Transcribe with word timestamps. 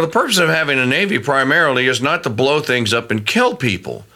Well, 0.00 0.08
the 0.08 0.14
purpose 0.14 0.38
of 0.38 0.48
having 0.48 0.78
a 0.78 0.86
Navy 0.86 1.18
primarily 1.18 1.86
is 1.86 2.00
not 2.00 2.22
to 2.22 2.30
blow 2.30 2.60
things 2.60 2.94
up 2.94 3.10
and 3.10 3.26
kill 3.26 3.54
people. 3.54 4.06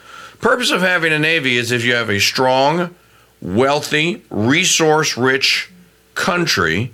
Purpose 0.41 0.71
of 0.71 0.81
having 0.81 1.13
a 1.13 1.19
Navy 1.19 1.59
is 1.59 1.71
if 1.71 1.85
you 1.85 1.95
have 1.95 2.09
a 2.09 2.21
strong, 2.21 2.95
wealthy, 3.43 4.23
resource 4.31 5.19
rich 5.19 5.71
country, 6.15 6.91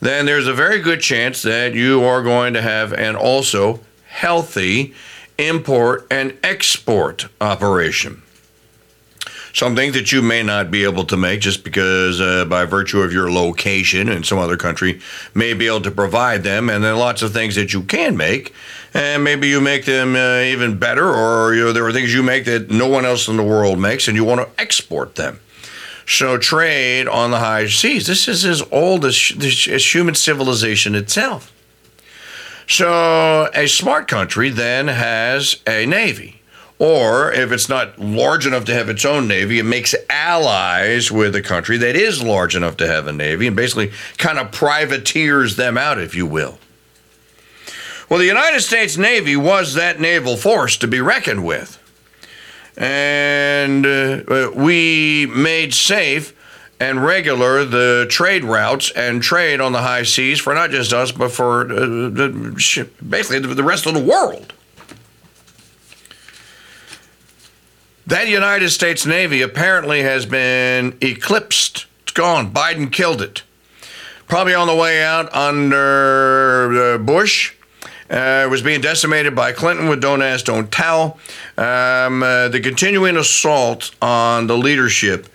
then 0.00 0.24
there's 0.24 0.46
a 0.46 0.54
very 0.54 0.80
good 0.80 1.02
chance 1.02 1.42
that 1.42 1.74
you 1.74 2.02
are 2.02 2.22
going 2.22 2.54
to 2.54 2.62
have 2.62 2.94
an 2.94 3.14
also 3.14 3.80
healthy 4.06 4.94
import 5.36 6.06
and 6.10 6.34
export 6.42 7.28
operation. 7.42 8.22
Something 9.52 9.92
that 9.92 10.12
you 10.12 10.22
may 10.22 10.42
not 10.42 10.70
be 10.70 10.84
able 10.84 11.04
to 11.06 11.16
make 11.16 11.40
just 11.40 11.64
because, 11.64 12.20
uh, 12.20 12.44
by 12.44 12.64
virtue 12.64 13.00
of 13.00 13.12
your 13.12 13.30
location 13.30 14.08
in 14.08 14.22
some 14.22 14.38
other 14.38 14.56
country, 14.56 15.00
may 15.34 15.54
be 15.54 15.66
able 15.66 15.80
to 15.82 15.90
provide 15.90 16.42
them. 16.42 16.68
And 16.68 16.84
then 16.84 16.96
lots 16.96 17.22
of 17.22 17.32
things 17.32 17.54
that 17.54 17.72
you 17.72 17.82
can 17.82 18.16
make, 18.16 18.52
and 18.94 19.24
maybe 19.24 19.48
you 19.48 19.60
make 19.60 19.84
them 19.84 20.14
uh, 20.16 20.40
even 20.40 20.78
better, 20.78 21.08
or 21.08 21.54
you 21.54 21.64
know, 21.64 21.72
there 21.72 21.86
are 21.86 21.92
things 21.92 22.12
you 22.12 22.22
make 22.22 22.44
that 22.44 22.70
no 22.70 22.88
one 22.88 23.04
else 23.04 23.28
in 23.28 23.36
the 23.36 23.42
world 23.42 23.78
makes, 23.78 24.06
and 24.08 24.16
you 24.16 24.24
want 24.24 24.40
to 24.40 24.60
export 24.60 25.14
them. 25.16 25.40
So, 26.06 26.38
trade 26.38 27.06
on 27.06 27.30
the 27.32 27.38
high 27.38 27.66
seas. 27.66 28.06
This 28.06 28.28
is 28.28 28.44
as 28.46 28.62
old 28.72 29.04
as, 29.04 29.30
as 29.40 29.94
human 29.94 30.14
civilization 30.14 30.94
itself. 30.94 31.52
So, 32.66 33.50
a 33.54 33.66
smart 33.66 34.08
country 34.08 34.48
then 34.48 34.88
has 34.88 35.60
a 35.66 35.84
navy. 35.84 36.37
Or 36.78 37.32
if 37.32 37.50
it's 37.50 37.68
not 37.68 37.98
large 37.98 38.46
enough 38.46 38.64
to 38.66 38.74
have 38.74 38.88
its 38.88 39.04
own 39.04 39.26
navy, 39.26 39.58
it 39.58 39.64
makes 39.64 39.96
allies 40.08 41.10
with 41.10 41.34
a 41.34 41.42
country 41.42 41.76
that 41.78 41.96
is 41.96 42.22
large 42.22 42.54
enough 42.54 42.76
to 42.76 42.86
have 42.86 43.08
a 43.08 43.12
navy 43.12 43.48
and 43.48 43.56
basically 43.56 43.90
kind 44.16 44.38
of 44.38 44.52
privateers 44.52 45.56
them 45.56 45.76
out, 45.76 45.98
if 45.98 46.14
you 46.14 46.24
will. 46.24 46.58
Well, 48.08 48.20
the 48.20 48.26
United 48.26 48.60
States 48.60 48.96
Navy 48.96 49.36
was 49.36 49.74
that 49.74 50.00
naval 50.00 50.36
force 50.36 50.76
to 50.78 50.86
be 50.86 51.00
reckoned 51.00 51.44
with. 51.44 51.78
And 52.76 53.84
uh, 53.84 54.52
we 54.54 55.26
made 55.26 55.74
safe 55.74 56.32
and 56.80 57.04
regular 57.04 57.64
the 57.64 58.06
trade 58.08 58.44
routes 58.44 58.92
and 58.92 59.20
trade 59.20 59.60
on 59.60 59.72
the 59.72 59.82
high 59.82 60.04
seas 60.04 60.38
for 60.38 60.54
not 60.54 60.70
just 60.70 60.92
us, 60.92 61.10
but 61.10 61.32
for 61.32 61.62
uh, 61.62 62.08
basically 63.06 63.40
the 63.40 63.64
rest 63.64 63.86
of 63.86 63.94
the 63.94 64.02
world. 64.02 64.54
That 68.08 68.28
United 68.28 68.70
States 68.70 69.04
Navy 69.04 69.42
apparently 69.42 70.00
has 70.00 70.24
been 70.24 70.96
eclipsed. 71.02 71.84
It's 72.04 72.12
gone. 72.12 72.50
Biden 72.50 72.90
killed 72.90 73.20
it. 73.20 73.42
Probably 74.26 74.54
on 74.54 74.66
the 74.66 74.74
way 74.74 75.02
out 75.02 75.30
under 75.34 76.94
uh, 76.94 76.98
Bush. 76.98 77.54
Uh, 78.08 78.48
was 78.50 78.62
being 78.62 78.80
decimated 78.80 79.34
by 79.36 79.52
Clinton 79.52 79.90
with 79.90 80.00
Don't 80.00 80.22
Ask, 80.22 80.46
Don't 80.46 80.72
Tell. 80.72 81.18
Um, 81.58 82.22
uh, 82.22 82.48
the 82.48 82.60
continuing 82.62 83.18
assault 83.18 83.94
on 84.00 84.46
the 84.46 84.56
leadership 84.56 85.28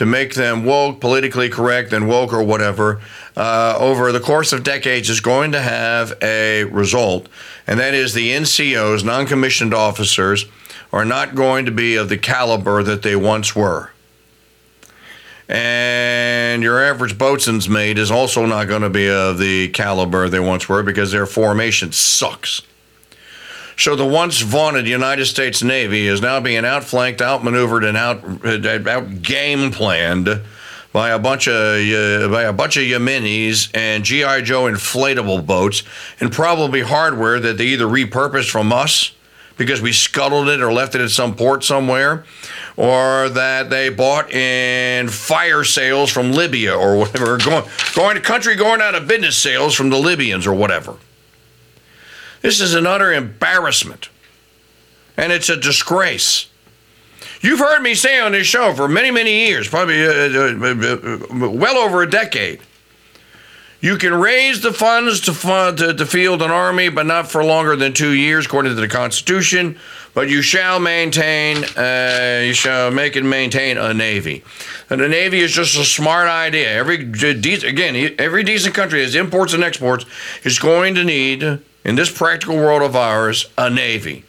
to 0.00 0.06
make 0.06 0.32
them 0.32 0.64
woke, 0.64 0.98
politically 0.98 1.50
correct, 1.50 1.92
and 1.92 2.08
woke 2.08 2.32
or 2.32 2.42
whatever 2.42 3.02
uh, 3.36 3.76
over 3.78 4.12
the 4.12 4.18
course 4.18 4.50
of 4.50 4.64
decades 4.64 5.10
is 5.10 5.20
going 5.20 5.52
to 5.52 5.60
have 5.60 6.14
a 6.22 6.64
result, 6.64 7.28
and 7.66 7.78
that 7.78 7.92
is 7.92 8.14
the 8.14 8.30
NCOs, 8.30 9.04
non 9.04 9.26
commissioned 9.26 9.74
officers, 9.74 10.46
are 10.90 11.04
not 11.04 11.34
going 11.34 11.66
to 11.66 11.70
be 11.70 11.96
of 11.96 12.08
the 12.08 12.16
caliber 12.16 12.82
that 12.82 13.02
they 13.02 13.14
once 13.14 13.54
were. 13.54 13.90
And 15.50 16.62
your 16.62 16.82
average 16.82 17.18
boatswain's 17.18 17.68
mate 17.68 17.98
is 17.98 18.10
also 18.10 18.46
not 18.46 18.68
going 18.68 18.80
to 18.80 18.88
be 18.88 19.10
of 19.10 19.36
the 19.36 19.68
caliber 19.68 20.30
they 20.30 20.40
once 20.40 20.66
were 20.66 20.82
because 20.82 21.12
their 21.12 21.26
formation 21.26 21.92
sucks. 21.92 22.62
So 23.80 23.96
the 23.96 24.04
once 24.04 24.42
vaunted 24.42 24.86
United 24.86 25.24
States 25.24 25.62
Navy 25.62 26.06
is 26.06 26.20
now 26.20 26.38
being 26.38 26.66
outflanked, 26.66 27.22
outmaneuvered, 27.22 27.82
and 27.82 27.96
out, 27.96 28.22
out 28.86 29.22
game 29.22 29.70
planned 29.70 30.42
by 30.92 31.08
a 31.08 31.18
bunch 31.18 31.48
of 31.48 31.54
uh, 31.54 32.28
by 32.28 32.42
a 32.42 32.52
bunch 32.52 32.76
of 32.76 32.82
Yemenis 32.82 33.70
and 33.72 34.04
GI 34.04 34.42
Joe 34.42 34.64
inflatable 34.64 35.46
boats, 35.46 35.82
and 36.20 36.30
probably 36.30 36.82
hardware 36.82 37.40
that 37.40 37.56
they 37.56 37.68
either 37.68 37.86
repurposed 37.86 38.50
from 38.50 38.70
us 38.70 39.12
because 39.56 39.80
we 39.80 39.94
scuttled 39.94 40.50
it 40.50 40.60
or 40.60 40.70
left 40.70 40.94
it 40.94 41.00
at 41.00 41.08
some 41.08 41.34
port 41.34 41.64
somewhere, 41.64 42.26
or 42.76 43.30
that 43.30 43.70
they 43.70 43.88
bought 43.88 44.30
in 44.30 45.08
fire 45.08 45.64
sales 45.64 46.10
from 46.10 46.32
Libya 46.32 46.76
or 46.76 46.98
whatever, 46.98 47.38
going, 47.38 47.64
going 47.94 48.14
to 48.16 48.20
country 48.20 48.56
going 48.56 48.82
out 48.82 48.94
of 48.94 49.08
business 49.08 49.38
sales 49.38 49.74
from 49.74 49.88
the 49.88 49.98
Libyans 49.98 50.46
or 50.46 50.52
whatever. 50.52 50.98
This 52.42 52.60
is 52.60 52.74
an 52.74 52.86
utter 52.86 53.12
embarrassment, 53.12 54.08
and 55.16 55.32
it's 55.32 55.48
a 55.48 55.56
disgrace. 55.56 56.48
You've 57.40 57.58
heard 57.58 57.80
me 57.80 57.94
say 57.94 58.20
on 58.20 58.32
this 58.32 58.46
show 58.46 58.74
for 58.74 58.88
many, 58.88 59.10
many 59.10 59.46
years, 59.46 59.68
probably 59.68 60.02
uh, 60.04 60.10
uh, 60.10 61.46
uh 61.46 61.50
well 61.50 61.76
over 61.76 62.02
a 62.02 62.10
decade, 62.10 62.60
you 63.80 63.96
can 63.96 64.12
raise 64.12 64.60
the 64.60 64.72
funds 64.72 65.20
to, 65.22 65.32
fund, 65.32 65.78
to, 65.78 65.94
to 65.94 66.04
field 66.04 66.42
an 66.42 66.50
army, 66.50 66.90
but 66.90 67.06
not 67.06 67.30
for 67.30 67.42
longer 67.42 67.76
than 67.76 67.94
two 67.94 68.12
years, 68.12 68.44
according 68.44 68.74
to 68.74 68.80
the 68.80 68.88
Constitution. 68.88 69.78
But 70.12 70.28
you 70.28 70.42
shall 70.42 70.80
maintain, 70.80 71.64
uh, 71.76 72.42
you 72.44 72.52
shall 72.52 72.90
make 72.90 73.16
and 73.16 73.30
maintain 73.30 73.78
a 73.78 73.94
navy. 73.94 74.44
And 74.90 75.00
the 75.00 75.08
navy 75.08 75.40
is 75.40 75.52
just 75.52 75.78
a 75.78 75.84
smart 75.84 76.28
idea. 76.28 76.70
Every 76.72 76.96
again, 76.96 78.14
every 78.18 78.42
decent 78.42 78.74
country 78.74 79.00
has 79.02 79.14
imports 79.14 79.54
and 79.54 79.64
exports 79.64 80.04
is 80.42 80.58
going 80.58 80.94
to 80.96 81.04
need 81.04 81.42
in 81.84 81.94
this 81.94 82.10
practical 82.10 82.56
world 82.56 82.82
of 82.82 82.96
ours 82.96 83.46
a 83.56 83.70
navy, 83.70 84.24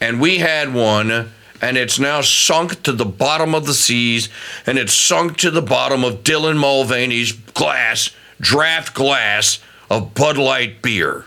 and 0.00 0.20
we 0.20 0.38
had 0.38 0.74
one 0.74 1.30
and 1.62 1.76
it's 1.76 1.98
now 1.98 2.22
sunk 2.22 2.82
to 2.82 2.92
the 2.92 3.04
bottom 3.04 3.54
of 3.54 3.66
the 3.66 3.74
seas, 3.74 4.30
and 4.66 4.78
it's 4.78 4.94
sunk 4.94 5.36
to 5.36 5.50
the 5.50 5.60
bottom 5.60 6.04
of 6.04 6.24
Dylan 6.24 6.58
Mulvaney's 6.58 7.32
glass 7.32 8.10
draft 8.40 8.94
glass 8.94 9.60
of 9.88 10.14
Bud 10.14 10.38
Light 10.38 10.82
beer, 10.82 11.26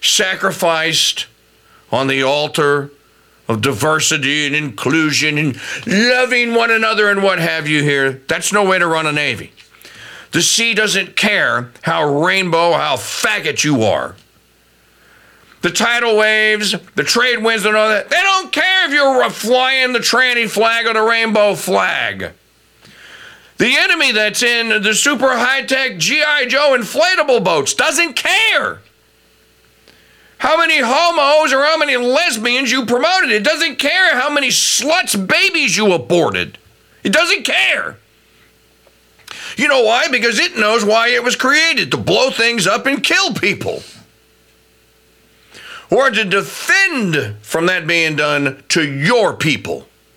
sacrificed 0.00 1.26
on 1.90 2.06
the 2.06 2.22
altar 2.22 2.90
of 3.48 3.60
diversity 3.60 4.46
and 4.46 4.54
inclusion 4.54 5.36
and 5.36 5.60
loving 5.86 6.54
one 6.54 6.70
another 6.70 7.10
and 7.10 7.22
what 7.22 7.38
have 7.38 7.68
you 7.68 7.82
here. 7.82 8.12
That's 8.28 8.52
no 8.52 8.64
way 8.64 8.78
to 8.78 8.86
run 8.86 9.06
a 9.06 9.12
Navy. 9.12 9.52
The 10.30 10.40
sea 10.40 10.72
doesn't 10.72 11.16
care 11.16 11.70
how 11.82 12.04
rainbow, 12.24 12.72
how 12.72 12.96
faggot 12.96 13.64
you 13.64 13.82
are. 13.82 14.16
The 15.60 15.70
tidal 15.70 16.16
waves, 16.16 16.74
the 16.96 17.04
trade 17.04 17.42
winds, 17.42 17.64
and 17.64 17.76
all 17.76 17.88
that, 17.88 18.08
they 18.08 18.20
don't 18.20 18.52
care 18.52 18.86
if 18.86 18.92
you're 18.92 19.30
flying 19.30 19.92
the 19.92 20.00
tranny 20.00 20.48
flag 20.48 20.86
or 20.86 20.94
the 20.94 21.02
rainbow 21.02 21.54
flag. 21.54 22.32
The 23.58 23.76
enemy 23.76 24.12
that's 24.12 24.42
in 24.42 24.82
the 24.82 24.94
super 24.94 25.36
high 25.36 25.62
tech 25.62 25.98
G.I. 25.98 26.46
Joe 26.46 26.76
inflatable 26.78 27.44
boats 27.44 27.74
doesn't 27.74 28.14
care 28.14 28.80
how 30.42 30.58
many 30.58 30.80
homos 30.80 31.52
or 31.52 31.62
how 31.62 31.76
many 31.76 31.96
lesbians 31.96 32.72
you 32.72 32.84
promoted. 32.84 33.30
It 33.30 33.44
doesn't 33.44 33.76
care 33.76 34.18
how 34.18 34.28
many 34.28 34.48
sluts 34.48 35.14
babies 35.28 35.76
you 35.76 35.92
aborted. 35.92 36.58
It 37.04 37.12
doesn't 37.12 37.44
care. 37.44 37.98
You 39.56 39.68
know 39.68 39.84
why? 39.84 40.08
Because 40.08 40.40
it 40.40 40.58
knows 40.58 40.84
why 40.84 41.10
it 41.10 41.22
was 41.22 41.36
created 41.36 41.92
to 41.92 41.96
blow 41.96 42.30
things 42.30 42.66
up 42.66 42.86
and 42.86 43.04
kill 43.04 43.34
people. 43.34 43.84
Or 45.90 46.10
to 46.10 46.24
defend 46.24 47.36
from 47.42 47.66
that 47.66 47.86
being 47.86 48.16
done 48.16 48.64
to 48.70 48.82
your 48.82 49.34
people. 49.34 49.86